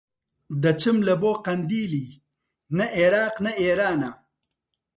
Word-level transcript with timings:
دەچم 0.63 0.97
لە 1.07 1.15
بۆ 1.21 1.31
قەندیلی 1.45 2.07
نە 2.77 2.85
ئێراق 2.95 3.35
نە 3.45 3.51
ئێرانە 3.61 4.11